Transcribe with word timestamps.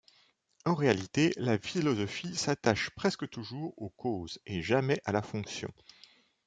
En 0.65 0.73
réalité, 0.73 1.31
la 1.37 1.59
philosophie 1.59 2.35
s'attache 2.35 2.89
presque 2.89 3.29
toujours 3.29 3.75
aux 3.79 3.91
causes 3.91 4.39
et 4.47 4.63
jamais 4.63 4.99
à 5.05 5.11
la 5.11 5.21
fonction. 5.21 5.71